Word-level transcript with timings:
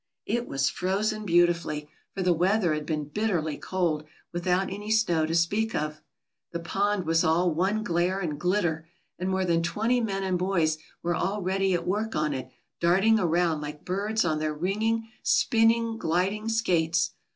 It 0.25 0.47
was 0.47 0.67
frozen 0.67 1.27
beautifully, 1.27 1.87
for 2.15 2.23
the 2.23 2.33
weather 2.33 2.73
had 2.73 2.87
been 2.87 3.05
bitterly 3.09 3.55
cold, 3.55 4.03
without 4.33 4.73
any 4.73 4.89
snow 4.89 5.27
to 5.27 5.35
speak 5.35 5.75
of. 5.75 6.01
The 6.53 6.59
pond 6.59 7.05
was 7.05 7.23
all 7.23 7.51
one 7.53 7.83
glare 7.83 8.19
and 8.19 8.39
glitter, 8.39 8.87
and 9.19 9.29
more 9.29 9.45
than 9.45 9.61
twenty 9.61 10.01
men 10.01 10.23
and 10.23 10.39
boys 10.39 10.79
were 11.03 11.15
already 11.15 11.75
at 11.75 11.85
work 11.85 12.15
on 12.15 12.33
it, 12.33 12.49
darting 12.79 13.19
around, 13.19 13.61
like 13.61 13.85
birds 13.85 14.25
on 14.25 14.39
their 14.39 14.55
ringing, 14.55 15.07
spinning, 15.21 15.99
gliding 15.99 16.49
skates. 16.49 17.11